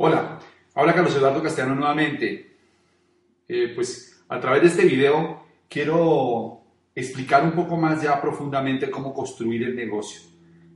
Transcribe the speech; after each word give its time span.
Hola, 0.00 0.38
habla 0.76 0.94
Carlos 0.94 1.16
Eduardo 1.16 1.42
Castellano 1.42 1.74
nuevamente. 1.74 2.56
Eh, 3.48 3.72
pues 3.74 4.22
a 4.28 4.38
través 4.38 4.62
de 4.62 4.68
este 4.68 4.84
video 4.84 5.44
quiero 5.68 6.60
explicar 6.94 7.42
un 7.42 7.50
poco 7.50 7.76
más 7.76 8.00
ya 8.00 8.20
profundamente 8.20 8.92
cómo 8.92 9.12
construir 9.12 9.64
el 9.64 9.74
negocio. 9.74 10.20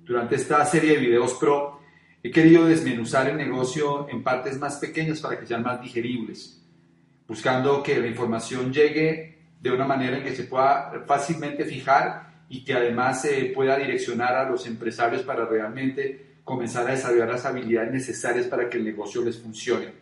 Durante 0.02 0.34
esta 0.34 0.64
serie 0.64 0.94
de 0.94 0.96
videos 0.96 1.34
pro 1.34 1.78
he 2.20 2.32
querido 2.32 2.66
desmenuzar 2.66 3.28
el 3.28 3.36
negocio 3.36 4.08
en 4.08 4.24
partes 4.24 4.58
más 4.58 4.78
pequeñas 4.78 5.20
para 5.20 5.38
que 5.38 5.46
sean 5.46 5.62
más 5.62 5.80
digeribles, 5.80 6.60
buscando 7.28 7.80
que 7.80 8.00
la 8.00 8.08
información 8.08 8.72
llegue 8.72 9.38
de 9.60 9.70
una 9.70 9.86
manera 9.86 10.16
en 10.16 10.24
que 10.24 10.34
se 10.34 10.42
pueda 10.42 11.04
fácilmente 11.06 11.64
fijar 11.64 12.44
y 12.48 12.64
que 12.64 12.74
además 12.74 13.22
se 13.22 13.52
pueda 13.54 13.76
direccionar 13.76 14.34
a 14.34 14.50
los 14.50 14.66
empresarios 14.66 15.22
para 15.22 15.46
realmente 15.46 16.31
comenzar 16.44 16.86
a 16.86 16.92
desarrollar 16.92 17.28
las 17.28 17.44
habilidades 17.44 17.92
necesarias 17.92 18.46
para 18.46 18.68
que 18.68 18.78
el 18.78 18.84
negocio 18.84 19.22
les 19.22 19.38
funcione. 19.38 19.92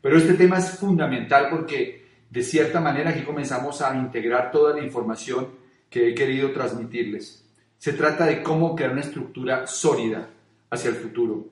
Pero 0.00 0.16
este 0.16 0.34
tema 0.34 0.58
es 0.58 0.70
fundamental 0.70 1.48
porque 1.50 2.06
de 2.30 2.42
cierta 2.42 2.80
manera 2.80 3.10
aquí 3.10 3.22
comenzamos 3.22 3.82
a 3.82 3.94
integrar 3.96 4.50
toda 4.50 4.74
la 4.74 4.84
información 4.84 5.48
que 5.90 6.08
he 6.08 6.14
querido 6.14 6.52
transmitirles. 6.52 7.44
Se 7.78 7.92
trata 7.92 8.26
de 8.26 8.42
cómo 8.42 8.74
crear 8.74 8.92
una 8.92 9.02
estructura 9.02 9.66
sólida 9.66 10.28
hacia 10.70 10.90
el 10.90 10.96
futuro. 10.96 11.48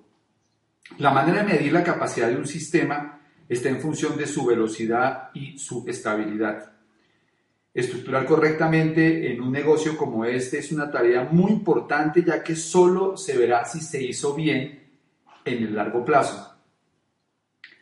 La 0.98 1.10
manera 1.10 1.42
de 1.42 1.52
medir 1.52 1.72
la 1.72 1.84
capacidad 1.84 2.28
de 2.28 2.36
un 2.36 2.46
sistema 2.46 3.20
está 3.48 3.68
en 3.68 3.80
función 3.80 4.16
de 4.16 4.26
su 4.26 4.44
velocidad 4.44 5.30
y 5.34 5.58
su 5.58 5.84
estabilidad. 5.86 6.72
Estructurar 7.74 8.24
correctamente 8.24 9.32
en 9.32 9.40
un 9.40 9.50
negocio 9.50 9.96
como 9.96 10.24
este 10.24 10.58
es 10.58 10.70
una 10.70 10.92
tarea 10.92 11.24
muy 11.28 11.50
importante 11.50 12.22
ya 12.22 12.40
que 12.40 12.54
solo 12.54 13.16
se 13.16 13.36
verá 13.36 13.64
si 13.64 13.80
se 13.80 14.00
hizo 14.00 14.32
bien 14.32 14.80
en 15.44 15.62
el 15.64 15.74
largo 15.74 16.04
plazo. 16.04 16.54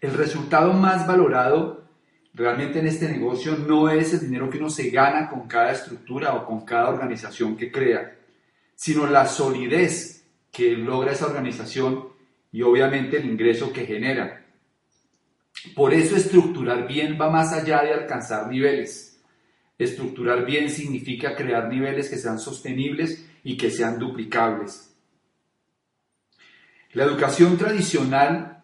El 0.01 0.15
resultado 0.15 0.73
más 0.73 1.07
valorado 1.07 1.85
realmente 2.33 2.79
en 2.79 2.87
este 2.87 3.07
negocio 3.07 3.55
no 3.55 3.91
es 3.91 4.15
el 4.15 4.20
dinero 4.20 4.48
que 4.48 4.57
uno 4.57 4.70
se 4.70 4.89
gana 4.89 5.29
con 5.29 5.47
cada 5.47 5.73
estructura 5.73 6.37
o 6.37 6.47
con 6.47 6.65
cada 6.65 6.89
organización 6.89 7.55
que 7.55 7.70
crea, 7.70 8.17
sino 8.75 9.07
la 9.07 9.27
solidez 9.27 10.25
que 10.51 10.70
logra 10.70 11.13
esa 11.13 11.27
organización 11.27 12.09
y 12.51 12.63
obviamente 12.63 13.19
el 13.19 13.27
ingreso 13.27 13.70
que 13.70 13.85
genera. 13.85 14.47
Por 15.77 15.93
eso 15.93 16.17
estructurar 16.17 16.89
bien 16.89 17.19
va 17.20 17.29
más 17.29 17.53
allá 17.53 17.83
de 17.83 17.93
alcanzar 17.93 18.48
niveles 18.48 19.12
Estructurar 19.78 20.45
bien 20.45 20.70
significa 20.70 21.34
crear 21.34 21.69
niveles 21.69 22.09
que 22.09 22.17
sean 22.17 22.39
sostenibles 22.39 23.27
y 23.42 23.56
que 23.56 23.70
sean 23.70 23.98
duplicables. 23.98 24.95
La 26.92 27.05
educación 27.05 27.56
tradicional 27.56 28.62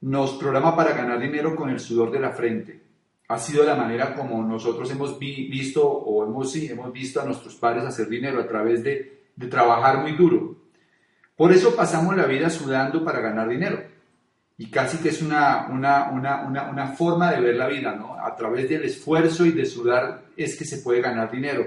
nos 0.00 0.32
programa 0.34 0.74
para 0.74 0.92
ganar 0.92 1.20
dinero 1.20 1.54
con 1.54 1.70
el 1.70 1.80
sudor 1.80 2.10
de 2.10 2.20
la 2.20 2.32
frente. 2.32 2.82
Ha 3.28 3.38
sido 3.38 3.64
la 3.64 3.74
manera 3.74 4.14
como 4.14 4.42
nosotros 4.42 4.90
hemos 4.90 5.18
visto 5.18 5.86
o 5.86 6.24
hemos, 6.24 6.54
hemos 6.56 6.92
visto 6.92 7.20
a 7.20 7.24
nuestros 7.24 7.54
padres 7.56 7.84
hacer 7.84 8.08
dinero 8.08 8.40
a 8.40 8.46
través 8.46 8.82
de, 8.82 9.24
de 9.34 9.46
trabajar 9.48 9.98
muy 9.98 10.12
duro. 10.12 10.56
Por 11.36 11.52
eso 11.52 11.76
pasamos 11.76 12.16
la 12.16 12.26
vida 12.26 12.48
sudando 12.48 13.04
para 13.04 13.20
ganar 13.20 13.48
dinero 13.48 13.95
y 14.58 14.70
casi 14.70 14.98
que 14.98 15.10
es 15.10 15.20
una, 15.20 15.66
una, 15.68 16.10
una, 16.10 16.68
una, 16.70 16.88
forma 16.88 17.30
de 17.30 17.40
ver 17.40 17.56
la 17.56 17.68
vida, 17.68 17.94
¿no? 17.94 18.14
A 18.18 18.34
través 18.34 18.68
del 18.68 18.84
esfuerzo 18.84 19.44
y 19.44 19.52
de 19.52 19.66
sudar 19.66 20.24
es 20.34 20.56
que 20.56 20.64
se 20.64 20.78
puede 20.78 21.02
ganar 21.02 21.30
dinero. 21.30 21.66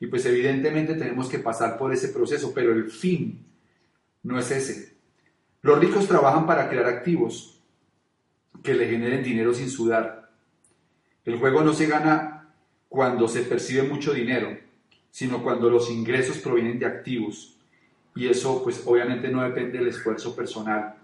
Y 0.00 0.06
pues 0.06 0.24
evidentemente 0.24 0.94
tenemos 0.94 1.28
que 1.28 1.38
pasar 1.38 1.76
por 1.76 1.92
ese 1.92 2.08
proceso, 2.08 2.52
pero 2.54 2.72
el 2.72 2.90
fin 2.90 3.44
no 4.22 4.38
es 4.38 4.50
ese. 4.50 4.94
Los 5.60 5.78
ricos 5.78 6.08
trabajan 6.08 6.46
para 6.46 6.70
crear 6.70 6.86
activos 6.86 7.60
que 8.62 8.72
le 8.72 8.88
generen 8.88 9.22
dinero 9.22 9.52
sin 9.52 9.68
sudar. 9.68 10.30
El 11.26 11.36
juego 11.36 11.62
no 11.62 11.74
se 11.74 11.86
gana 11.86 12.54
cuando 12.88 13.28
se 13.28 13.42
percibe 13.42 13.82
mucho 13.82 14.14
dinero, 14.14 14.56
sino 15.10 15.42
cuando 15.42 15.68
los 15.68 15.90
ingresos 15.90 16.38
provienen 16.38 16.78
de 16.78 16.86
activos. 16.86 17.58
Y 18.14 18.28
eso 18.28 18.64
pues 18.64 18.82
obviamente 18.86 19.28
no 19.28 19.42
depende 19.42 19.78
del 19.78 19.88
esfuerzo 19.88 20.34
personal 20.34 20.96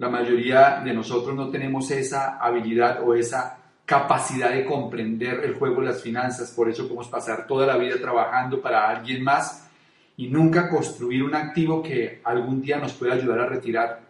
la 0.00 0.08
mayoría 0.08 0.80
de 0.82 0.94
nosotros 0.94 1.36
no 1.36 1.50
tenemos 1.50 1.90
esa 1.90 2.38
habilidad 2.38 3.06
o 3.06 3.14
esa 3.14 3.58
capacidad 3.84 4.50
de 4.50 4.64
comprender 4.64 5.44
el 5.44 5.56
juego 5.56 5.82
de 5.82 5.88
las 5.88 6.00
finanzas, 6.00 6.52
por 6.52 6.70
eso 6.70 6.84
podemos 6.84 7.08
pasar 7.08 7.46
toda 7.46 7.66
la 7.66 7.76
vida 7.76 7.96
trabajando 8.00 8.62
para 8.62 8.88
alguien 8.88 9.22
más 9.22 9.68
y 10.16 10.28
nunca 10.28 10.70
construir 10.70 11.22
un 11.22 11.34
activo 11.34 11.82
que 11.82 12.22
algún 12.24 12.62
día 12.62 12.78
nos 12.78 12.94
pueda 12.94 13.12
ayudar 13.12 13.40
a 13.40 13.46
retirar. 13.46 14.00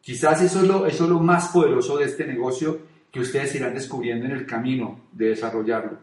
Quizás 0.00 0.42
eso 0.42 0.62
es 0.62 0.66
lo, 0.66 0.84
eso 0.84 1.04
es 1.04 1.10
lo 1.10 1.20
más 1.20 1.50
poderoso 1.50 1.96
de 1.98 2.06
este 2.06 2.26
negocio 2.26 2.80
que 3.12 3.20
ustedes 3.20 3.54
irán 3.54 3.74
descubriendo 3.74 4.26
en 4.26 4.32
el 4.32 4.44
camino 4.44 5.02
de 5.12 5.28
desarrollarlo. 5.28 5.96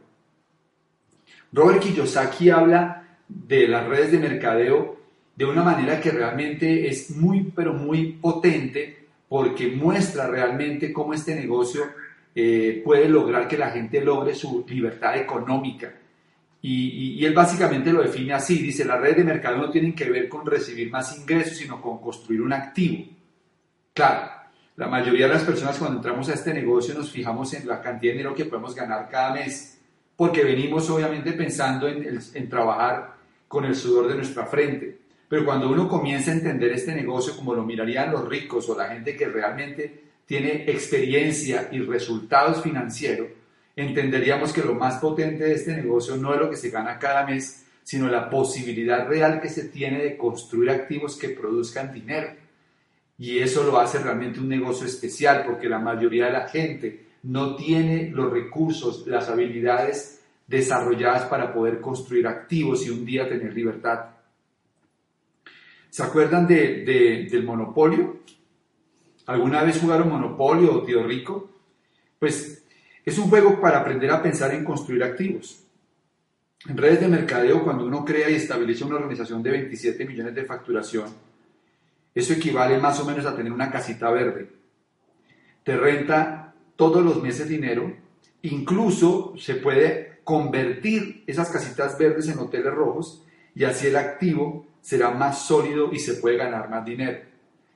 Robert 1.51 1.81
Kiyosaki 1.81 2.49
habla 2.49 3.03
de 3.27 3.67
las 3.67 3.85
redes 3.87 4.13
de 4.13 4.19
mercadeo 4.19 4.95
de 5.35 5.43
una 5.43 5.63
manera 5.63 5.99
que 5.99 6.11
realmente 6.11 6.87
es 6.87 7.11
muy, 7.11 7.51
pero 7.53 7.73
muy 7.73 8.13
potente 8.13 9.06
porque 9.29 9.67
muestra 9.67 10.27
realmente 10.27 10.93
cómo 10.93 11.13
este 11.13 11.35
negocio 11.35 11.83
eh, 12.33 12.81
puede 12.83 13.09
lograr 13.09 13.47
que 13.47 13.57
la 13.57 13.71
gente 13.71 14.01
logre 14.01 14.35
su 14.35 14.65
libertad 14.67 15.17
económica. 15.17 15.93
Y, 16.61 17.23
él 17.23 17.33
básicamente 17.33 17.93
lo 17.93 18.01
define 18.01 18.33
así, 18.33 18.57
dice, 18.57 18.83
las 18.83 18.99
redes 18.99 19.17
de 19.17 19.23
mercado 19.23 19.57
no 19.57 19.69
tienen 19.69 19.95
que 19.95 20.09
ver 20.09 20.27
con 20.27 20.45
recibir 20.45 20.91
más 20.91 21.17
ingresos, 21.17 21.57
sino 21.57 21.81
con 21.81 21.99
construir 21.99 22.41
un 22.41 22.51
activo. 22.51 23.05
Claro, 23.93 24.31
la 24.75 24.87
mayoría 24.87 25.27
de 25.27 25.33
las 25.33 25.43
personas 25.43 25.77
cuando 25.77 25.97
entramos 25.97 26.27
a 26.29 26.33
este 26.33 26.53
negocio 26.53 26.93
nos 26.93 27.09
fijamos 27.09 27.53
en 27.53 27.67
la 27.67 27.81
cantidad 27.81 28.11
de 28.11 28.17
dinero 28.17 28.35
que 28.35 28.45
podemos 28.45 28.75
ganar 28.75 29.07
cada 29.09 29.33
mes, 29.33 29.79
porque 30.15 30.43
venimos 30.43 30.89
obviamente 30.89 31.31
pensando 31.33 31.87
en, 31.87 32.19
en 32.33 32.49
trabajar 32.49 33.15
con 33.47 33.63
el 33.65 33.75
sudor 33.75 34.09
de 34.09 34.15
nuestra 34.15 34.45
frente. 34.45 35.06
Pero 35.29 35.45
cuando 35.45 35.69
uno 35.69 35.87
comienza 35.87 36.31
a 36.31 36.35
entender 36.35 36.71
este 36.71 36.95
negocio 36.95 37.35
como 37.35 37.53
lo 37.53 37.63
mirarían 37.63 38.11
los 38.11 38.27
ricos 38.27 38.69
o 38.69 38.77
la 38.77 38.87
gente 38.89 39.15
que 39.15 39.27
realmente 39.27 40.03
tiene 40.25 40.63
experiencia 40.69 41.69
y 41.71 41.79
resultados 41.79 42.61
financieros, 42.61 43.27
entenderíamos 43.75 44.53
que 44.53 44.61
lo 44.61 44.73
más 44.73 44.95
potente 44.99 45.43
de 45.43 45.53
este 45.53 45.75
negocio 45.75 46.15
no 46.17 46.33
es 46.33 46.39
lo 46.39 46.49
que 46.49 46.55
se 46.55 46.69
gana 46.69 46.97
cada 46.97 47.25
mes, 47.25 47.65
sino 47.83 48.09
la 48.09 48.29
posibilidad 48.29 49.07
real 49.07 49.39
que 49.41 49.49
se 49.49 49.69
tiene 49.69 50.03
de 50.03 50.17
construir 50.17 50.69
activos 50.69 51.15
que 51.17 51.29
produzcan 51.29 51.93
dinero. 51.93 52.29
Y 53.17 53.39
eso 53.39 53.63
lo 53.63 53.79
hace 53.79 53.99
realmente 53.99 54.39
un 54.39 54.49
negocio 54.49 54.85
especial 54.85 55.43
porque 55.45 55.69
la 55.69 55.79
mayoría 55.79 56.25
de 56.25 56.33
la 56.33 56.47
gente 56.47 57.07
no 57.23 57.55
tiene 57.55 58.09
los 58.11 58.31
recursos, 58.31 59.05
las 59.07 59.29
habilidades 59.29 60.21
desarrolladas 60.47 61.23
para 61.23 61.53
poder 61.53 61.81
construir 61.81 62.27
activos 62.27 62.85
y 62.85 62.89
un 62.89 63.05
día 63.05 63.27
tener 63.27 63.53
libertad. 63.53 64.16
¿Se 65.89 66.03
acuerdan 66.03 66.47
del 66.47 67.43
monopolio? 67.43 68.17
¿Alguna 69.25 69.63
vez 69.63 69.79
jugaron 69.79 70.09
monopolio 70.09 70.73
o 70.73 70.83
tío 70.83 71.03
rico? 71.03 71.49
Pues 72.19 72.63
es 73.05 73.17
un 73.17 73.29
juego 73.29 73.59
para 73.59 73.79
aprender 73.79 74.11
a 74.11 74.21
pensar 74.21 74.53
en 74.53 74.63
construir 74.63 75.03
activos. 75.03 75.63
En 76.67 76.77
redes 76.77 77.01
de 77.01 77.07
mercadeo, 77.07 77.63
cuando 77.63 77.85
uno 77.85 78.03
crea 78.03 78.29
y 78.29 78.35
estabiliza 78.35 78.85
una 78.85 78.95
organización 78.95 79.41
de 79.43 79.51
27 79.51 80.05
millones 80.05 80.35
de 80.35 80.45
facturación, 80.45 81.05
eso 82.13 82.33
equivale 82.33 82.79
más 82.79 82.99
o 82.99 83.05
menos 83.05 83.25
a 83.25 83.35
tener 83.35 83.51
una 83.51 83.69
casita 83.69 84.09
verde. 84.09 84.49
Te 85.63 85.77
renta 85.77 86.53
todos 86.75 87.03
los 87.03 87.21
meses 87.21 87.47
dinero, 87.47 87.93
incluso 88.41 89.33
se 89.37 89.55
puede 89.55 90.19
convertir 90.23 91.23
esas 91.27 91.49
casitas 91.49 91.97
verdes 91.97 92.27
en 92.27 92.39
hoteles 92.39 92.73
rojos 92.73 93.23
y 93.55 93.63
así 93.63 93.87
el 93.87 93.95
activo 93.95 94.65
será 94.87 95.11
más 95.11 95.45
sólido 95.45 95.91
y 95.91 95.99
se 95.99 96.13
puede 96.13 96.37
ganar 96.37 96.69
más 96.69 96.85
dinero. 96.85 97.19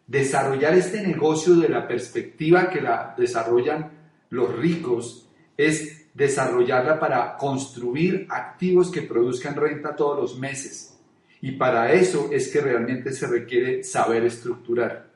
Desarrollar 0.08 0.76
este 0.76 1.06
negocio 1.06 1.56
de 1.56 1.68
la 1.68 1.86
perspectiva 1.86 2.70
que 2.70 2.80
la 2.80 3.14
desarrollan 3.18 3.92
los 4.30 4.56
ricos 4.56 5.30
es 5.58 6.08
desarrollarla 6.14 7.02
para 7.02 7.36
construir 7.36 8.28
activos 8.30 8.90
que 8.90 9.02
produzcan 9.02 9.58
renta 9.58 9.94
todos 9.94 10.18
los 10.18 10.40
meses. 10.40 10.98
Y 11.42 11.52
para 11.52 11.92
eso 11.92 12.30
es 12.32 12.48
que 12.48 12.62
realmente 12.62 13.12
se 13.12 13.28
requiere 13.28 13.84
saber 13.84 14.24
estructurar. 14.24 15.12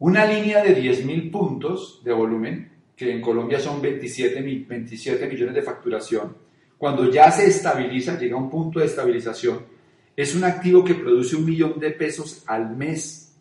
Una 0.00 0.26
línea 0.26 0.62
de 0.62 0.76
10.000 0.76 1.30
puntos 1.30 2.02
de 2.04 2.12
volumen, 2.12 2.72
que 2.94 3.10
en 3.10 3.22
Colombia 3.22 3.58
son 3.58 3.80
27, 3.80 4.42
27 4.68 5.26
millones 5.26 5.54
de 5.54 5.62
facturación, 5.62 6.45
cuando 6.78 7.10
ya 7.10 7.30
se 7.30 7.46
estabiliza, 7.46 8.18
llega 8.18 8.36
a 8.36 8.40
un 8.40 8.50
punto 8.50 8.80
de 8.80 8.86
estabilización, 8.86 9.64
es 10.14 10.34
un 10.34 10.44
activo 10.44 10.84
que 10.84 10.94
produce 10.94 11.36
un 11.36 11.44
millón 11.44 11.78
de 11.78 11.90
pesos 11.90 12.42
al 12.46 12.76
mes. 12.76 13.34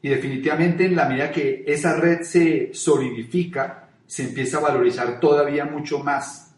Y 0.00 0.08
definitivamente 0.08 0.84
en 0.84 0.96
la 0.96 1.08
medida 1.08 1.30
que 1.30 1.64
esa 1.66 1.96
red 1.96 2.22
se 2.22 2.70
solidifica, 2.72 3.90
se 4.06 4.24
empieza 4.24 4.58
a 4.58 4.62
valorizar 4.62 5.20
todavía 5.20 5.64
mucho 5.64 6.00
más. 6.00 6.54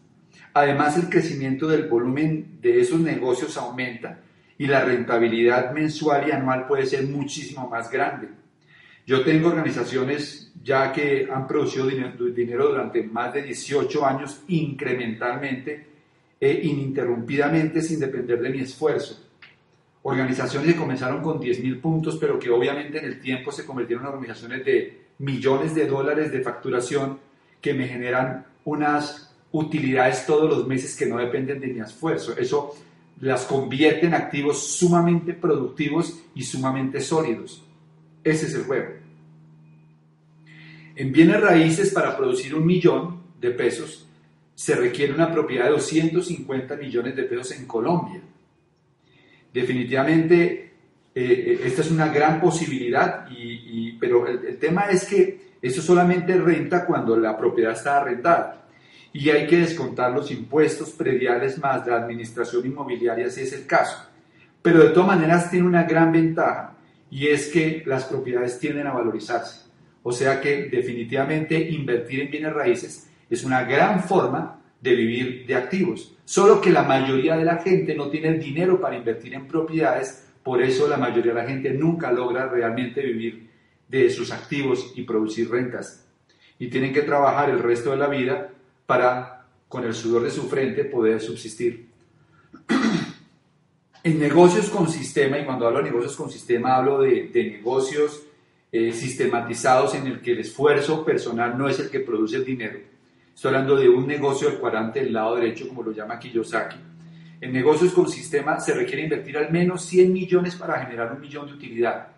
Además, 0.53 0.97
el 0.97 1.09
crecimiento 1.09 1.67
del 1.67 1.87
volumen 1.87 2.59
de 2.61 2.79
esos 2.79 2.99
negocios 2.99 3.57
aumenta 3.57 4.21
y 4.57 4.67
la 4.67 4.83
rentabilidad 4.83 5.71
mensual 5.71 6.27
y 6.27 6.31
anual 6.31 6.65
puede 6.65 6.85
ser 6.85 7.03
muchísimo 7.03 7.69
más 7.69 7.91
grande. 7.91 8.29
Yo 9.05 9.23
tengo 9.23 9.49
organizaciones 9.49 10.51
ya 10.63 10.91
que 10.91 11.27
han 11.31 11.47
producido 11.47 11.85
dinero 11.87 12.69
durante 12.69 13.03
más 13.03 13.33
de 13.33 13.43
18 13.43 14.05
años 14.05 14.41
incrementalmente 14.47 15.85
e 16.39 16.51
ininterrumpidamente 16.63 17.81
sin 17.81 17.99
depender 17.99 18.41
de 18.41 18.49
mi 18.49 18.59
esfuerzo. 18.61 19.21
Organizaciones 20.01 20.73
que 20.73 20.79
comenzaron 20.79 21.21
con 21.21 21.39
10.000 21.39 21.81
puntos, 21.81 22.17
pero 22.17 22.39
que 22.39 22.49
obviamente 22.49 22.97
en 22.97 23.05
el 23.05 23.19
tiempo 23.19 23.51
se 23.51 23.65
convirtieron 23.65 24.05
en 24.05 24.13
organizaciones 24.13 24.65
de 24.65 25.05
millones 25.19 25.75
de 25.75 25.85
dólares 25.85 26.31
de 26.31 26.41
facturación 26.41 27.19
que 27.61 27.73
me 27.73 27.87
generan 27.87 28.45
unas 28.65 29.33
utilidades 29.51 30.25
todos 30.25 30.49
los 30.49 30.67
meses 30.67 30.95
que 30.95 31.05
no 31.05 31.17
dependen 31.17 31.59
de 31.59 31.67
mi 31.67 31.79
esfuerzo. 31.79 32.35
Eso 32.37 32.75
las 33.21 33.45
convierte 33.45 34.07
en 34.07 34.13
activos 34.13 34.75
sumamente 34.75 35.33
productivos 35.33 36.21
y 36.33 36.43
sumamente 36.43 36.99
sólidos. 36.99 37.64
Ese 38.25 38.47
es 38.47 38.55
el 38.55 38.63
juego. 38.63 38.87
En 40.95 41.11
bienes 41.11 41.39
raíces, 41.39 41.93
para 41.93 42.17
producir 42.17 42.55
un 42.55 42.65
millón 42.65 43.21
de 43.39 43.51
pesos, 43.51 44.09
se 44.55 44.75
requiere 44.75 45.13
una 45.13 45.31
propiedad 45.31 45.65
de 45.65 45.71
250 45.71 46.75
millones 46.75 47.15
de 47.15 47.23
pesos 47.23 47.51
en 47.51 47.67
Colombia. 47.67 48.21
Definitivamente, 49.53 50.71
eh, 51.13 51.23
eh, 51.23 51.59
esta 51.65 51.81
es 51.81 51.91
una 51.91 52.07
gran 52.07 52.41
posibilidad, 52.41 53.27
pero 53.99 54.27
el, 54.27 54.57
tema 54.57 54.85
es 54.85 55.05
que 55.05 55.53
eso 55.61 55.83
solamente 55.83 56.35
renta 56.35 56.83
cuando 56.83 57.15
la 57.15 57.37
propiedad 57.37 57.73
está 57.73 57.97
arrendada 57.97 58.65
y 59.13 59.29
hay 59.29 59.45
que 59.45 59.57
descontar 59.57 60.11
los 60.11 60.31
impuestos 60.31 60.89
prediales 60.91 61.59
más 61.59 61.85
la 61.85 61.97
administración 61.97 62.65
inmobiliaria 62.65 63.29
si 63.29 63.41
es 63.41 63.53
el 63.53 63.67
caso. 63.67 64.09
Pero 64.63 64.83
de 64.83 64.89
todas 64.89 65.09
maneras 65.09 65.51
tiene 65.51 65.67
una 65.67 65.83
gran 65.83 66.11
ventaja 66.11 66.74
y 67.15 67.29
es 67.29 67.47
que 67.47 67.81
las 67.85 68.03
propiedades 68.03 68.59
tienden 68.59 68.87
a 68.87 68.91
valorizarse. 68.91 69.67
O 70.03 70.11
sea 70.11 70.41
que 70.41 70.63
definitivamente 70.65 71.57
invertir 71.57 72.19
en 72.19 72.29
bienes 72.29 72.51
raíces 72.51 73.09
es 73.29 73.45
una 73.45 73.63
gran 73.63 74.03
forma 74.03 74.61
de 74.81 74.95
vivir 74.95 75.45
de 75.47 75.55
activos. 75.55 76.13
Solo 76.25 76.59
que 76.59 76.71
la 76.71 76.83
mayoría 76.83 77.37
de 77.37 77.45
la 77.45 77.59
gente 77.59 77.95
no 77.95 78.09
tiene 78.09 78.27
el 78.27 78.41
dinero 78.41 78.81
para 78.81 78.97
invertir 78.97 79.33
en 79.33 79.47
propiedades, 79.47 80.27
por 80.43 80.61
eso 80.61 80.89
la 80.89 80.97
mayoría 80.97 81.33
de 81.33 81.41
la 81.41 81.47
gente 81.47 81.71
nunca 81.71 82.11
logra 82.11 82.49
realmente 82.49 82.99
vivir 82.99 83.49
de 83.87 84.09
sus 84.09 84.33
activos 84.33 84.91
y 84.97 85.03
producir 85.03 85.49
rentas. 85.49 86.05
Y 86.59 86.67
tienen 86.67 86.91
que 86.91 87.03
trabajar 87.03 87.49
el 87.49 87.59
resto 87.59 87.91
de 87.91 87.97
la 87.97 88.09
vida 88.09 88.51
para, 88.85 89.45
con 89.69 89.85
el 89.85 89.93
sudor 89.93 90.23
de 90.23 90.31
su 90.31 90.49
frente, 90.49 90.83
poder 90.83 91.21
subsistir. 91.21 91.87
En 94.05 94.19
negocios 94.19 94.69
con 94.69 94.87
sistema, 94.87 95.39
y 95.39 95.45
cuando 95.45 95.65
hablo 95.65 95.79
de 95.79 95.85
negocios 95.85 96.15
con 96.15 96.29
sistema, 96.29 96.75
hablo 96.75 97.01
de, 97.01 97.31
negocios 97.33 98.21
eh, 98.71 98.93
sistematizados 98.93 99.95
en 99.95 100.05
el 100.05 100.21
que 100.21 100.33
el 100.33 100.41
esfuerzo 100.41 101.03
personal 101.03 101.57
no 101.57 101.67
es 101.67 101.79
el 101.79 101.89
que 101.89 102.01
produce 102.01 102.35
el 102.35 102.45
dinero. 102.45 102.77
Estoy 103.33 103.49
hablando 103.49 103.75
de 103.75 103.89
un 103.89 104.05
negocio 104.05 104.47
del 104.47 104.59
cuadrante 104.59 104.99
del 104.99 105.11
lado 105.11 105.37
derecho, 105.37 105.67
como 105.67 105.81
lo 105.81 105.91
llama 105.91 106.19
Kiyosaki. 106.19 106.77
En 107.41 107.51
negocios 107.51 107.93
con 107.93 108.07
sistema 108.07 108.59
se 108.59 108.75
requiere 108.75 109.05
invertir 109.05 109.39
al 109.39 109.51
menos 109.51 109.83
100 109.85 110.13
millones 110.13 110.55
para 110.55 110.79
generar 110.85 111.11
un 111.11 111.21
millón 111.21 111.47
de 111.47 111.53
utilidad. 111.53 112.09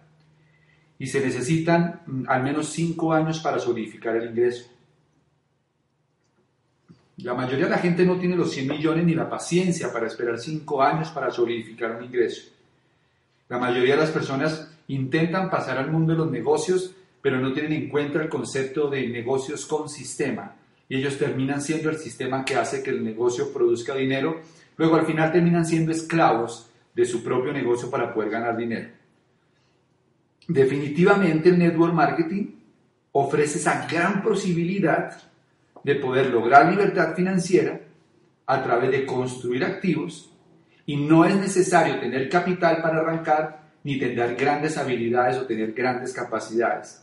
Y 1.00 1.08
se 1.08 1.22
necesitan 1.22 2.02
mm, 2.06 2.24
al 2.28 2.44
menos 2.44 2.68
5 2.68 3.14
años 3.14 3.40
para 3.40 3.60
solidificar 3.60 4.18
el 4.18 4.32
ingreso. 4.32 4.70
La 7.18 7.34
mayoría 7.34 7.66
de 7.66 7.72
la 7.72 7.80
gente 7.80 8.06
no 8.06 8.20
tiene 8.20 8.36
los 8.36 8.52
100 8.52 8.68
millones 8.68 9.06
ni 9.06 9.16
la 9.16 9.30
paciencia 9.30 9.92
para 9.92 10.06
esperar 10.06 10.38
5 10.38 10.84
años 10.84 11.10
para 11.10 11.32
solidificar 11.32 11.96
un 11.96 12.04
ingreso. 12.04 12.52
La 13.50 13.58
mayoría 13.58 13.96
de 13.96 14.02
las 14.02 14.12
personas 14.12 14.72
intentan 14.88 15.50
pasar 15.50 15.80
al 15.80 15.92
mundo 15.92 16.14
de 16.14 16.20
los 16.20 16.30
negocios, 16.30 16.94
pero 17.22 17.40
no 17.40 17.54
tienen 17.54 17.74
en 17.74 17.90
cuenta 17.90 18.22
el 18.22 18.30
concepto 18.30 18.90
de 18.90 19.08
negocios 19.08 19.66
con 19.66 19.90
sistema. 19.90 20.56
Y 20.88 20.98
ellos 20.98 21.18
terminan 21.18 21.62
siendo 21.62 21.90
el 21.90 21.98
sistema 21.98 22.46
que 22.46 22.56
hace 22.56 22.84
que 22.84 22.92
el 22.92 23.04
negocio 23.04 23.52
produzca 23.52 23.96
dinero. 23.96 24.42
Luego 24.78 24.96
al 24.96 25.06
final 25.06 25.32
terminan 25.32 25.66
siendo 25.66 25.92
esclavos 25.92 26.70
de 26.94 27.06
su 27.06 27.24
propio 27.24 27.52
negocio 27.52 27.90
para 27.90 28.14
poder 28.14 28.30
ganar 28.30 28.56
dinero. 28.56 28.90
Definitivamente 30.48 31.50
el 31.50 31.58
network 31.58 31.94
marketing 31.94 32.52
ofrece 33.12 33.58
esa 33.58 33.88
gran 33.88 34.22
posibilidad 34.22 35.18
de 35.88 35.96
poder 35.96 36.30
lograr 36.32 36.70
libertad 36.70 37.16
financiera 37.16 37.80
a 38.46 38.62
través 38.62 38.92
de 38.92 39.06
construir 39.06 39.64
activos 39.64 40.30
y 40.86 40.98
no 40.98 41.24
es 41.24 41.34
necesario 41.34 41.98
tener 42.02 42.28
capital 42.28 42.82
para 42.82 43.00
arrancar 43.00 43.72
ni 43.86 43.98
tener 43.98 44.36
grandes 44.36 44.78
habilidades 44.78 45.38
o 45.38 45.46
tener 45.46 45.72
grandes 45.72 46.12
capacidades. 46.12 47.02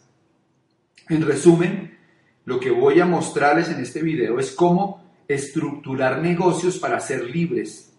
En 1.09 1.25
resumen, 1.27 1.97
lo 2.45 2.61
que 2.61 2.71
voy 2.71 3.01
a 3.01 3.07
mostrarles 3.07 3.71
en 3.71 3.81
este 3.81 4.03
video 4.03 4.39
es 4.39 4.53
cómo 4.53 5.03
estructurar 5.29 6.21
negocios 6.21 6.77
para 6.79 7.01
ser 7.01 7.25
libres, 7.25 7.91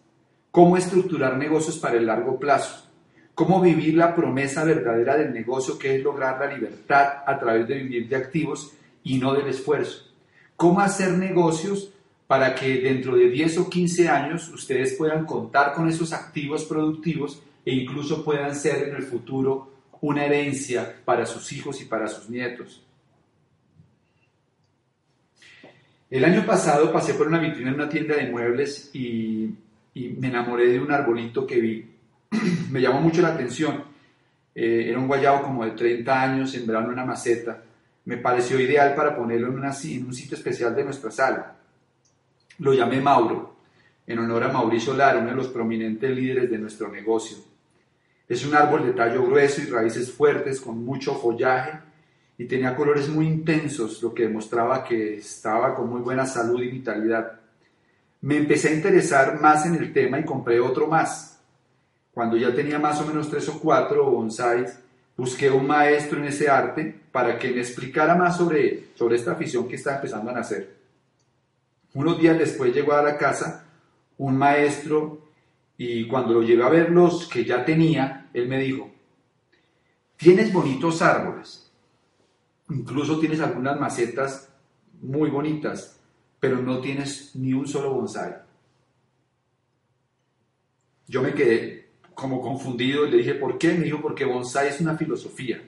cómo 0.52 0.78
estructurar 0.78 1.36
negocios 1.36 1.80
para 1.80 1.98
el 1.98 2.06
largo 2.06 2.40
plazo, 2.40 2.92
cómo 3.34 3.60
vivir 3.60 3.96
la 3.96 4.14
promesa 4.14 4.64
verdadera 4.64 5.18
del 5.18 5.34
negocio 5.34 5.80
que 5.80 5.96
es 5.96 6.04
lograr 6.04 6.40
la 6.40 6.56
libertad 6.56 7.24
a 7.26 7.40
través 7.40 7.68
de 7.68 7.74
vivir 7.74 8.08
de 8.08 8.18
activos 8.18 8.74
y 9.04 9.18
no 9.18 9.34
del 9.34 9.48
esfuerzo 9.48 10.15
cómo 10.56 10.80
hacer 10.80 11.14
negocios 11.14 11.92
para 12.28 12.56
que 12.56 12.82
dentro 12.82 13.16
de 13.16 13.30
10 13.30 13.60
o 13.60 13.70
15 13.70 14.10
años 14.10 14.50
ustedes 14.50 14.94
puedan 14.94 15.26
contar 15.26 15.74
con 15.74 15.88
esos 15.88 16.12
activos 16.14 16.66
productivos 16.66 17.42
e 17.64 17.74
incluso 17.74 18.24
puedan 18.24 18.56
ser 18.56 18.90
en 18.90 18.96
el 18.96 19.04
futuro 19.04 19.72
una 20.02 20.26
herencia 20.26 20.96
para 21.04 21.26
sus 21.26 21.52
hijos 21.52 21.82
y 21.82 21.86
para 21.86 22.08
sus 22.08 22.30
nietos. 22.30 22.82
El 26.10 26.24
año 26.24 26.46
pasado 26.46 26.92
pasé 26.92 27.16
por 27.16 27.28
una 27.28 27.40
vitrina 27.40 27.70
en 27.70 27.76
una 27.76 27.90
tienda 27.90 28.16
de 28.16 28.30
muebles 28.30 28.92
y, 28.94 29.54
me 29.96 30.28
enamoré 30.28 30.68
de 30.68 30.80
un 30.80 30.92
arbolito 30.92 31.48
que 31.48 31.60
vi. 31.60 31.86
me 32.72 32.82
llamó 32.82 33.02
mucho 33.02 33.22
la 33.22 33.30
atención. 33.30 33.84
Eh, 34.54 34.88
era 34.90 35.00
un 35.00 35.08
guayabo 35.08 35.44
como 35.44 35.66
de 35.66 35.72
30 35.72 36.22
años, 36.22 36.52
sembrado 36.52 36.86
en 36.86 36.92
una 36.92 37.06
maceta 37.06 37.64
me 38.06 38.18
pareció 38.18 38.60
ideal 38.60 38.94
para 38.96 39.16
ponerlo 39.16 39.48
en, 39.48 39.64
un 40.06 40.14
sitio 40.14 40.38
especial 40.38 40.76
de 40.76 40.84
nuestra 40.84 41.12
sala. 41.12 41.56
Lo 42.60 42.74
llamé 42.74 43.02
Mauro, 43.02 43.56
en 44.06 44.20
honor 44.20 44.44
a 44.44 44.50
Mauricio 44.50 44.94
Lara, 44.94 45.20
uno 45.20 45.30
de 45.30 45.36
los 45.36 45.48
prominentes 45.48 46.10
líderes 46.12 46.50
de 46.50 46.60
nuestro 46.60 46.88
negocio. 46.88 47.38
Es 48.30 48.46
un 48.46 48.56
árbol 48.56 48.86
de 48.86 48.94
tallo 48.94 49.26
grueso 49.26 49.62
y 49.62 49.66
raíces 49.66 50.12
fuertes 50.12 50.62
con 50.62 50.84
mucho 50.84 51.16
follaje 51.16 51.80
y 52.38 52.46
tenía 52.46 52.76
colores 52.76 53.10
muy 53.10 53.28
intensos, 53.28 54.02
lo 54.04 54.14
que 54.14 54.24
demostraba 54.24 54.84
que 54.84 55.18
estaba 55.18 55.76
con 55.76 55.90
muy 55.90 56.02
buena 56.02 56.26
salud 56.26 56.62
y 56.62 56.70
vitalidad. 56.70 57.40
Me 58.22 58.38
empecé 58.38 58.70
a 58.70 58.74
interesar 58.74 59.40
más 59.42 59.66
en 59.66 59.76
el 59.76 59.94
tema 59.94 60.20
y 60.20 60.26
compré 60.26 60.60
otro 60.60 60.88
más. 60.88 61.40
Cuando 62.12 62.38
ya 62.38 62.54
tenía 62.54 62.80
más 62.80 63.00
o 63.02 63.06
menos 63.06 63.30
tres 63.30 63.48
o 63.50 63.60
cuatro 63.60 64.10
bonsáis, 64.10 64.80
busqué 65.18 65.50
un 65.50 65.68
maestro 65.68 66.20
en 66.20 66.26
ese 66.26 66.50
arte 66.50 67.02
para 67.12 67.40
que 67.40 67.52
me 67.52 67.62
explicara 67.62 68.16
más 68.16 68.38
sobre, 68.38 68.90
sobre 68.96 69.16
esta 69.16 69.32
afición 69.32 69.68
que 69.68 69.76
estaba 69.76 69.98
empezando 69.98 70.32
a 70.32 70.34
nacer. 70.34 70.76
Unos 71.94 72.20
días 72.20 72.38
después 72.38 72.74
llegó 72.74 72.94
a 72.94 73.02
la 73.02 73.18
casa 73.18 73.66
un 74.18 74.38
maestro 74.38 75.30
y 75.78 76.08
cuando 76.08 76.34
lo 76.34 76.44
llevé 76.44 76.64
a 76.64 76.70
ver 76.70 76.90
los 76.92 77.28
que 77.28 77.46
ya 77.46 77.64
tenía, 77.64 78.30
él 78.34 78.48
me 78.48 78.60
dijo, 78.60 78.92
tienes 80.18 80.52
bonitos 80.52 81.02
árboles, 81.02 81.72
incluso 82.70 83.20
tienes 83.20 83.40
algunas 83.40 83.80
macetas 83.80 84.50
muy 85.02 85.30
bonitas, 85.30 86.00
pero 86.40 86.62
no 86.62 86.80
tienes 86.80 87.36
ni 87.36 87.54
un 87.54 87.68
solo 87.68 87.94
bonsai. 87.94 88.36
Yo 91.08 91.22
me 91.22 91.34
quedé 91.34 91.85
como 92.16 92.42
confundido 92.42 93.06
y 93.06 93.12
le 93.12 93.18
dije, 93.18 93.36
¿por 93.36 93.58
qué? 93.60 93.74
Me 93.74 93.86
dijo, 93.86 94.02
porque 94.02 94.26
bonsai 94.26 94.70
es 94.70 94.82
una 94.82 94.98
filosofía, 94.98 95.62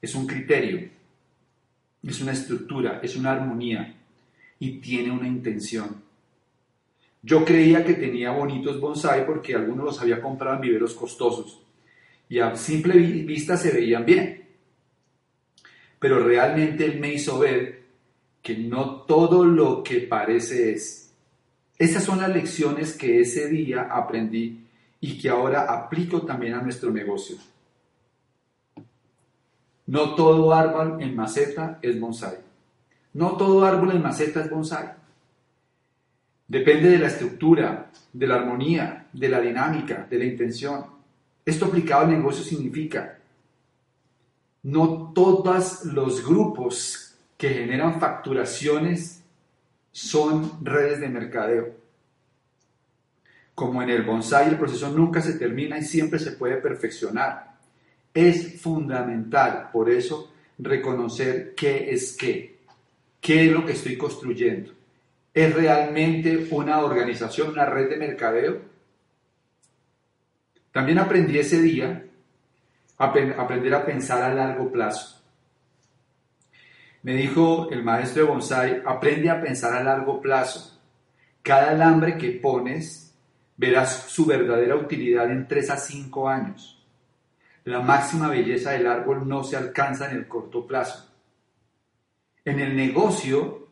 es 0.00 0.14
un 0.14 0.26
criterio, 0.26 0.88
es 2.06 2.20
una 2.20 2.32
estructura, 2.32 3.00
es 3.02 3.16
una 3.16 3.32
armonía 3.32 3.96
y 4.58 4.78
tiene 4.78 5.10
una 5.10 5.26
intención. 5.26 6.02
Yo 7.22 7.44
creía 7.44 7.84
que 7.84 7.94
tenía 7.94 8.30
bonitos 8.30 8.78
bonsai 8.78 9.24
porque 9.26 9.54
algunos 9.54 9.84
los 9.86 10.00
había 10.00 10.20
comprado 10.20 10.56
en 10.56 10.62
viveros 10.62 10.94
costosos 10.94 11.60
y 12.28 12.38
a 12.38 12.54
simple 12.56 12.98
vista 12.98 13.56
se 13.56 13.72
veían 13.72 14.04
bien. 14.04 14.42
Pero 15.98 16.22
realmente 16.24 16.84
él 16.84 16.98
me 16.98 17.14
hizo 17.14 17.38
ver 17.38 17.82
que 18.42 18.56
no 18.56 19.02
todo 19.02 19.44
lo 19.44 19.82
que 19.82 20.00
parece 20.00 20.72
es. 20.72 21.14
Esas 21.78 22.04
son 22.04 22.20
las 22.20 22.30
lecciones 22.30 22.94
que 22.94 23.20
ese 23.20 23.48
día 23.48 23.88
aprendí 23.90 24.62
y 25.04 25.18
que 25.18 25.28
ahora 25.28 25.62
aplico 25.62 26.22
también 26.22 26.54
a 26.54 26.62
nuestro 26.62 26.92
negocio. 26.92 27.36
No 29.86 30.14
todo 30.14 30.54
árbol 30.54 31.02
en 31.02 31.16
maceta 31.16 31.80
es 31.82 31.98
bonsai. 31.98 32.38
No 33.14 33.36
todo 33.36 33.64
árbol 33.64 33.90
en 33.90 34.02
maceta 34.02 34.40
es 34.40 34.48
bonsai. 34.48 34.92
Depende 36.46 36.88
de 36.88 36.98
la 36.98 37.08
estructura, 37.08 37.90
de 38.12 38.26
la 38.28 38.36
armonía, 38.36 39.08
de 39.12 39.28
la 39.28 39.40
dinámica, 39.40 40.06
de 40.08 40.18
la 40.18 40.24
intención. 40.24 40.86
Esto 41.44 41.66
aplicado 41.66 42.04
al 42.04 42.10
negocio 42.10 42.44
significa 42.44 43.18
no 44.62 45.12
todos 45.12 45.84
los 45.84 46.24
grupos 46.24 47.16
que 47.36 47.48
generan 47.48 47.98
facturaciones 47.98 49.24
son 49.90 50.64
redes 50.64 51.00
de 51.00 51.08
mercadeo. 51.08 51.81
Como 53.62 53.80
en 53.80 53.90
el 53.90 54.02
bonsai, 54.02 54.48
el 54.48 54.58
proceso 54.58 54.88
nunca 54.88 55.20
se 55.20 55.34
termina 55.34 55.78
y 55.78 55.84
siempre 55.84 56.18
se 56.18 56.32
puede 56.32 56.56
perfeccionar. 56.56 57.58
Es 58.12 58.60
fundamental, 58.60 59.70
por 59.72 59.88
eso, 59.88 60.32
reconocer 60.58 61.54
qué 61.54 61.88
es 61.92 62.16
qué, 62.16 62.58
qué 63.20 63.46
es 63.46 63.52
lo 63.52 63.64
que 63.64 63.74
estoy 63.74 63.96
construyendo. 63.96 64.72
¿Es 65.32 65.54
realmente 65.54 66.48
una 66.50 66.80
organización, 66.80 67.50
una 67.50 67.64
red 67.64 67.88
de 67.88 67.98
mercadeo? 67.98 68.62
También 70.72 70.98
aprendí 70.98 71.38
ese 71.38 71.62
día 71.62 72.04
aprender 72.98 73.74
a 73.74 73.86
pensar 73.86 74.24
a 74.24 74.34
largo 74.34 74.72
plazo. 74.72 75.22
Me 77.04 77.14
dijo 77.14 77.70
el 77.70 77.84
maestro 77.84 78.24
de 78.24 78.28
bonsai, 78.28 78.82
aprende 78.84 79.30
a 79.30 79.40
pensar 79.40 79.72
a 79.72 79.84
largo 79.84 80.20
plazo. 80.20 80.80
Cada 81.44 81.70
alambre 81.70 82.18
que 82.18 82.32
pones 82.32 83.11
verás 83.56 84.04
su 84.08 84.26
verdadera 84.26 84.76
utilidad 84.76 85.30
en 85.30 85.46
3 85.46 85.70
a 85.70 85.76
5 85.76 86.28
años. 86.28 86.84
La 87.64 87.80
máxima 87.80 88.28
belleza 88.28 88.72
del 88.72 88.86
árbol 88.86 89.28
no 89.28 89.44
se 89.44 89.56
alcanza 89.56 90.10
en 90.10 90.16
el 90.16 90.26
corto 90.26 90.66
plazo. 90.66 91.08
En 92.44 92.58
el 92.58 92.74
negocio, 92.74 93.68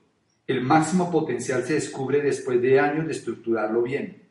el 0.46 0.60
máximo 0.62 1.10
potencial 1.10 1.64
se 1.64 1.74
descubre 1.74 2.20
después 2.20 2.62
de 2.62 2.78
años 2.78 3.06
de 3.06 3.12
estructurarlo 3.12 3.82
bien. 3.82 4.22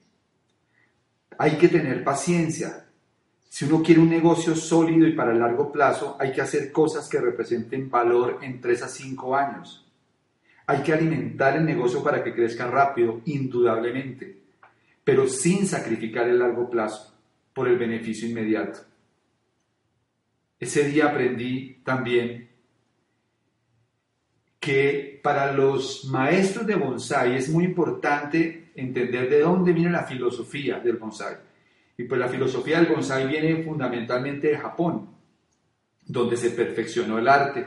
Hay 1.38 1.58
que 1.58 1.68
tener 1.68 2.04
paciencia, 2.04 2.86
si 3.50 3.66
uno 3.66 3.82
quiere 3.82 4.00
un 4.00 4.10
negocio 4.10 4.56
sólido 4.56 5.08
y 5.08 5.14
para 5.14 5.34
largo 5.34 5.72
plazo, 5.72 6.16
hay 6.20 6.32
que 6.32 6.42
hacer 6.42 6.72
cosas 6.72 7.10
que 7.10 7.20
representen 7.20 7.90
valor 7.90 8.40
en 8.42 8.62
3 8.62 8.84
a 8.84 8.88
5 8.88 9.36
años. 9.36 9.86
Hay 10.68 10.84
que 10.84 10.94
alimentar 10.94 11.58
el 11.58 11.66
negocio 11.66 12.04
para 12.04 12.24
que 12.24 12.34
crezca 12.34 12.68
rápido, 12.68 13.22
indudablemente, 13.26 14.39
pero 15.10 15.28
sin 15.28 15.66
sacrificar 15.66 16.30
el 16.30 16.38
largo 16.38 16.70
plazo 16.70 17.16
por 17.52 17.68
el 17.68 17.80
beneficio 17.80 18.30
inmediato. 18.30 18.82
Ese 20.60 20.84
día 20.84 21.08
aprendí 21.08 21.82
también 21.84 22.48
que 24.60 25.20
para 25.24 25.52
los 25.52 26.06
maestros 26.06 26.68
de 26.68 26.76
bonsai 26.76 27.36
es 27.36 27.50
muy 27.50 27.64
importante 27.64 28.70
entender 28.76 29.32
de 29.32 29.40
dónde 29.40 29.74
viene 29.74 29.90
la 29.90 30.04
filosofía 30.04 30.80
del 30.80 30.98
bonsai. 30.98 31.38
Y 31.98 32.04
pues 32.04 32.22
la 32.22 32.28
filosofía 32.28 32.78
del 32.78 32.94
bonsai 32.94 33.26
viene 33.26 33.64
fundamentalmente 33.64 34.50
de 34.50 34.60
Japón, 34.60 35.10
donde 36.06 36.38
se 36.38 36.52
perfeccionó 36.52 37.18
el 37.18 37.28
arte. 37.28 37.66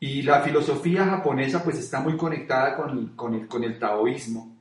Y 0.00 0.22
la 0.22 0.40
filosofía 0.40 1.06
japonesa 1.06 1.62
pues 1.62 1.78
está 1.78 2.00
muy 2.00 2.16
conectada 2.16 2.74
con, 2.74 3.14
con, 3.14 3.32
el, 3.32 3.46
con 3.46 3.62
el 3.62 3.78
taoísmo. 3.78 4.55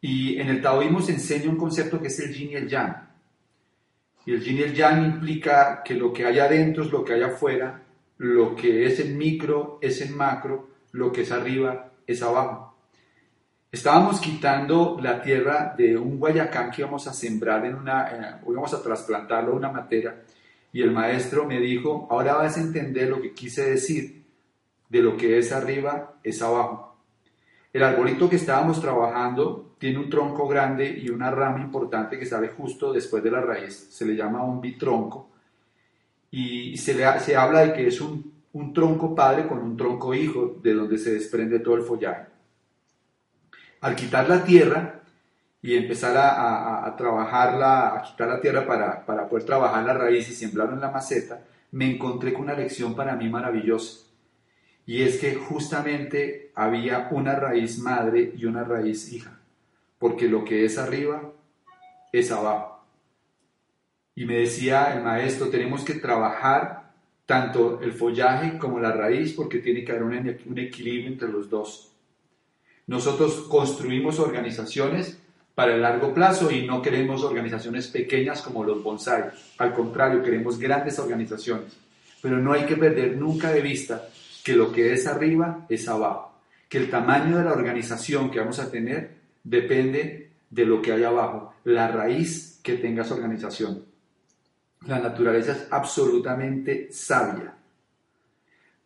Y 0.00 0.38
en 0.38 0.48
el 0.48 0.62
taoísmo 0.62 1.02
se 1.02 1.12
enseña 1.12 1.50
un 1.50 1.56
concepto 1.56 2.00
que 2.00 2.08
es 2.08 2.18
el 2.20 2.32
yin 2.32 2.50
y 2.50 2.54
el 2.54 2.68
yang. 2.68 3.08
Y 4.26 4.32
el 4.32 4.42
yin 4.42 4.58
y 4.58 4.62
el 4.62 4.74
yang 4.74 5.04
implica 5.04 5.82
que 5.84 5.94
lo 5.94 6.12
que 6.12 6.24
hay 6.24 6.38
adentro 6.38 6.84
es 6.84 6.90
lo 6.90 7.04
que 7.04 7.14
hay 7.14 7.22
afuera, 7.22 7.82
lo 8.18 8.54
que 8.54 8.86
es 8.86 9.00
el 9.00 9.14
micro 9.14 9.78
es 9.80 10.00
el 10.00 10.14
macro, 10.14 10.70
lo 10.92 11.10
que 11.12 11.22
es 11.22 11.32
arriba 11.32 11.92
es 12.06 12.22
abajo. 12.22 12.76
Estábamos 13.72 14.20
quitando 14.20 14.98
la 15.00 15.22
tierra 15.22 15.74
de 15.78 15.96
un 15.96 16.18
guayacán 16.18 16.70
que 16.70 16.82
íbamos 16.82 17.06
a 17.06 17.12
sembrar 17.12 17.64
en 17.64 17.76
una, 17.76 18.40
íbamos 18.46 18.74
a 18.74 18.82
trasplantarlo 18.82 19.52
a 19.52 19.56
una 19.56 19.70
matera, 19.70 20.22
y 20.72 20.82
el 20.82 20.90
maestro 20.90 21.46
me 21.46 21.60
dijo, 21.60 22.08
ahora 22.10 22.34
vas 22.34 22.56
a 22.56 22.60
entender 22.60 23.08
lo 23.08 23.20
que 23.20 23.32
quise 23.32 23.70
decir 23.70 24.24
de 24.88 25.00
lo 25.00 25.16
que 25.16 25.38
es 25.38 25.52
arriba 25.52 26.14
es 26.22 26.42
abajo. 26.42 26.89
El 27.72 27.82
arbolito 27.84 28.28
que 28.28 28.36
estábamos 28.36 28.80
trabajando 28.80 29.74
tiene 29.78 29.98
un 29.98 30.10
tronco 30.10 30.48
grande 30.48 30.88
y 30.88 31.08
una 31.08 31.30
rama 31.30 31.60
importante 31.60 32.18
que 32.18 32.26
sale 32.26 32.48
justo 32.48 32.92
después 32.92 33.22
de 33.22 33.30
la 33.30 33.40
raíz, 33.40 33.88
se 33.90 34.04
le 34.04 34.16
llama 34.16 34.44
un 34.44 34.60
bitronco, 34.60 35.28
y 36.32 36.76
se, 36.76 36.94
le, 36.94 37.20
se 37.20 37.36
habla 37.36 37.60
de 37.60 37.72
que 37.72 37.86
es 37.86 38.00
un, 38.00 38.32
un 38.52 38.72
tronco 38.72 39.14
padre 39.14 39.46
con 39.46 39.58
un 39.58 39.76
tronco 39.76 40.14
hijo, 40.14 40.58
de 40.62 40.74
donde 40.74 40.98
se 40.98 41.12
desprende 41.14 41.60
todo 41.60 41.76
el 41.76 41.82
follaje. 41.82 42.26
Al 43.80 43.96
quitar 43.96 44.28
la 44.28 44.44
tierra 44.44 45.00
y 45.62 45.76
empezar 45.76 46.16
a, 46.16 46.94
trabajarla, 46.96 47.96
a 47.96 48.02
quitar 48.02 48.28
la 48.28 48.40
tierra 48.40 48.66
para, 48.66 49.04
para, 49.06 49.28
poder 49.28 49.44
trabajar 49.44 49.84
la 49.84 49.94
raíz 49.94 50.28
y 50.28 50.34
sembrarlo 50.34 50.74
en 50.74 50.80
la 50.80 50.90
maceta, 50.90 51.42
me 51.72 51.90
encontré 51.90 52.32
con 52.32 52.42
una 52.42 52.54
lección 52.54 52.94
para 52.94 53.14
mí 53.14 53.28
maravillosa. 53.28 54.09
Y 54.86 55.02
es 55.02 55.18
que 55.18 55.34
justamente 55.34 56.50
había 56.54 57.08
una 57.10 57.36
raíz 57.36 57.78
madre 57.78 58.32
y 58.36 58.44
una 58.44 58.64
raíz 58.64 59.12
hija, 59.12 59.38
porque 59.98 60.28
lo 60.28 60.44
que 60.44 60.64
es 60.64 60.78
arriba 60.78 61.32
es 62.12 62.30
abajo. 62.32 62.84
Y 64.14 64.24
me 64.24 64.40
decía 64.40 64.94
el 64.94 65.02
maestro, 65.02 65.48
tenemos 65.48 65.84
que 65.84 65.94
trabajar 65.94 66.92
tanto 67.24 67.80
el 67.80 67.92
follaje 67.92 68.58
como 68.58 68.80
la 68.80 68.92
raíz, 68.92 69.32
porque 69.34 69.60
tiene 69.60 69.84
que 69.84 69.92
haber 69.92 70.02
un 70.02 70.58
equilibrio 70.58 71.06
entre 71.06 71.28
los 71.28 71.48
dos. 71.48 71.92
Nosotros 72.88 73.42
construimos 73.48 74.18
organizaciones 74.18 75.16
para 75.54 75.74
el 75.74 75.82
largo 75.82 76.12
plazo 76.12 76.50
y 76.50 76.66
no 76.66 76.82
queremos 76.82 77.22
organizaciones 77.22 77.86
pequeñas 77.86 78.42
como 78.42 78.64
los 78.64 78.82
bonsai. 78.82 79.30
Al 79.58 79.72
contrario, 79.72 80.22
queremos 80.22 80.58
grandes 80.58 80.98
organizaciones. 80.98 81.76
Pero 82.20 82.38
no 82.38 82.52
hay 82.52 82.64
que 82.64 82.76
perder 82.76 83.16
nunca 83.16 83.52
de 83.52 83.60
vista 83.60 84.08
que 84.44 84.54
lo 84.54 84.72
que 84.72 84.92
es 84.92 85.06
arriba 85.06 85.66
es 85.68 85.88
abajo. 85.88 86.40
Que 86.68 86.78
el 86.78 86.90
tamaño 86.90 87.38
de 87.38 87.44
la 87.44 87.52
organización 87.52 88.30
que 88.30 88.38
vamos 88.38 88.58
a 88.58 88.70
tener 88.70 89.16
depende 89.42 90.30
de 90.50 90.64
lo 90.64 90.82
que 90.82 90.92
hay 90.92 91.04
abajo, 91.04 91.54
la 91.64 91.88
raíz 91.88 92.60
que 92.62 92.74
tenga 92.74 93.02
esa 93.02 93.14
organización. 93.14 93.84
La 94.86 94.98
naturaleza 94.98 95.52
es 95.52 95.66
absolutamente 95.70 96.88
sabia. 96.90 97.54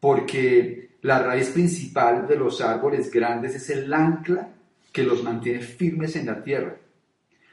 Porque 0.00 0.90
la 1.02 1.22
raíz 1.22 1.50
principal 1.50 2.26
de 2.26 2.36
los 2.36 2.60
árboles 2.60 3.10
grandes 3.10 3.54
es 3.54 3.70
el 3.70 3.92
ancla 3.92 4.48
que 4.92 5.02
los 5.02 5.22
mantiene 5.22 5.60
firmes 5.60 6.16
en 6.16 6.26
la 6.26 6.42
tierra. 6.42 6.76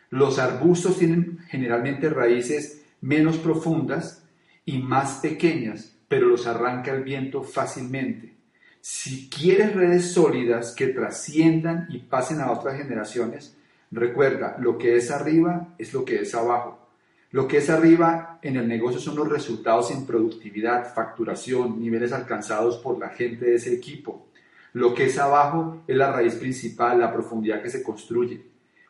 Los 0.10 0.40
arbustos 0.40 1.00
tienen 1.00 1.40
generalmente 1.50 2.10
raíces 2.10 2.84
menos 3.02 3.38
profundas 3.38 4.24
y 4.66 4.80
más 4.80 5.20
pequeñas, 5.20 5.91
pero 6.12 6.28
los 6.28 6.46
arranca 6.46 6.92
el 6.92 7.06
viento 7.06 7.42
fácilmente. 7.42 8.34
Si 8.82 9.30
quieres 9.30 9.74
redes 9.74 10.12
sólidas 10.12 10.76
que 10.76 10.88
trasciendan 10.88 11.88
y 11.90 12.00
pasen 12.00 12.42
a 12.42 12.52
otras 12.52 12.76
generaciones, 12.76 13.56
recuerda, 13.92 14.58
lo 14.60 14.78
que 14.78 14.98
es 14.98 15.10
arriba 15.10 15.70
es 15.78 15.94
lo 15.94 16.04
que 16.04 16.20
es 16.20 16.36
abajo. 16.36 16.86
Lo 17.30 17.48
que 17.48 17.60
es 17.60 17.70
arriba 17.70 18.40
en 18.42 18.58
el 18.58 18.68
negocio 18.68 19.00
son 19.00 19.16
los 19.16 19.30
resultados 19.30 19.90
en 19.92 20.06
productividad, 20.06 20.94
facturación, 20.94 21.80
niveles 21.82 22.12
alcanzados 22.12 22.80
por 22.80 23.00
la 23.00 23.08
gente 23.08 23.46
de 23.46 23.56
ese 23.56 23.74
equipo. 23.74 24.28
Lo 24.74 24.94
que 24.94 25.06
es 25.06 25.18
abajo 25.18 25.84
es 25.88 25.96
la 25.96 26.12
raíz 26.12 26.36
principal, 26.36 27.00
la 27.00 27.14
profundidad 27.14 27.62
que 27.62 27.70
se 27.70 27.82
construye. 27.82 28.44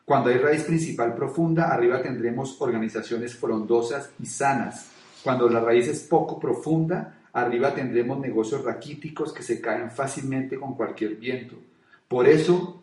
Cuando 0.04 0.28
hay 0.28 0.38
raíz 0.38 0.64
principal 0.64 1.14
profunda, 1.14 1.72
arriba 1.72 2.02
tendremos 2.02 2.60
organizaciones 2.60 3.36
frondosas 3.36 4.10
y 4.18 4.26
sanas. 4.26 4.90
Cuando 5.22 5.48
la 5.48 5.60
raíz 5.60 5.88
es 5.88 6.00
poco 6.04 6.38
profunda, 6.38 7.20
arriba 7.32 7.74
tendremos 7.74 8.18
negocios 8.18 8.64
raquíticos 8.64 9.32
que 9.32 9.42
se 9.42 9.60
caen 9.60 9.90
fácilmente 9.90 10.58
con 10.58 10.74
cualquier 10.74 11.14
viento. 11.16 11.56
Por 12.08 12.28
eso 12.28 12.82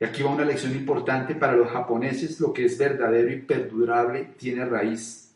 y 0.00 0.04
aquí 0.04 0.22
va 0.22 0.30
una 0.30 0.44
lección 0.44 0.74
importante 0.76 1.34
para 1.34 1.56
los 1.56 1.70
japoneses, 1.70 2.40
lo 2.40 2.52
que 2.52 2.64
es 2.64 2.78
verdadero 2.78 3.32
y 3.32 3.42
perdurable 3.42 4.34
tiene 4.36 4.64
raíz. 4.64 5.34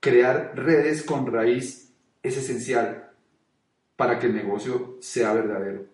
Crear 0.00 0.52
redes 0.56 1.04
con 1.04 1.32
raíz 1.32 1.92
es 2.22 2.36
esencial 2.36 3.10
para 3.96 4.18
que 4.18 4.26
el 4.26 4.34
negocio 4.34 4.96
sea 5.00 5.32
verdadero. 5.32 5.84